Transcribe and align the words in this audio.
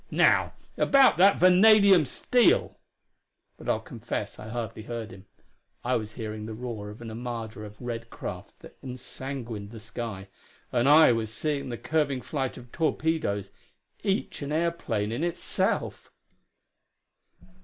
Now, 0.09 0.53
about 0.77 1.17
that 1.17 1.37
vanadium 1.37 2.05
steel" 2.05 2.79
But 3.57 3.69
I'll 3.69 3.79
confess 3.79 4.39
I 4.39 4.47
hardly 4.49 4.81
heard 4.81 5.11
him; 5.11 5.27
I 5.83 5.95
was 5.95 6.13
hearing 6.15 6.47
the 6.47 6.55
roar 6.55 6.89
of 6.89 7.01
an 7.03 7.11
armada 7.11 7.61
of 7.63 7.79
red 7.79 8.09
craft 8.09 8.61
that 8.61 8.77
ensanguined 8.81 9.69
the 9.69 9.79
sky, 9.79 10.27
and 10.71 10.89
I 10.89 11.11
was 11.11 11.31
seeing 11.31 11.69
the 11.69 11.77
curving 11.77 12.23
flight 12.23 12.57
of 12.57 12.71
torpedoes, 12.71 13.51
each 14.01 14.41
an 14.41 14.51
airplane 14.51 15.11
in 15.11 15.23
itself.... 15.23 16.11